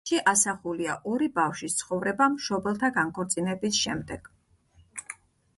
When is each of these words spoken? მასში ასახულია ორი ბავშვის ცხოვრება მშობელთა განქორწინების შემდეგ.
მასში 0.09 0.19
ასახულია 0.29 0.93
ორი 1.11 1.27
ბავშვის 1.35 1.75
ცხოვრება 1.81 2.29
მშობელთა 2.37 2.91
განქორწინების 2.97 3.83
შემდეგ. 3.85 4.31